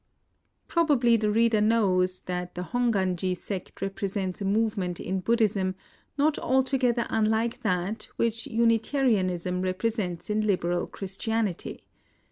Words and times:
Probably 0.67 1.15
the 1.15 1.29
reader 1.29 1.61
knows 1.61 2.21
that 2.21 2.55
the 2.55 2.63
Hong 2.63 2.91
wanji 2.91 3.37
sect 3.37 3.83
represents 3.83 4.41
a 4.41 4.45
movement 4.45 4.99
in 4.99 5.19
Buddhism 5.19 5.75
not 6.17 6.39
altogether 6.39 7.05
unlike 7.11 7.61
that 7.61 8.05
which 8.15 8.47
Unitarianism 8.47 9.61
represents 9.61 10.27
in 10.31 10.41
Liberal 10.47 10.87
Christianity. 10.87 11.83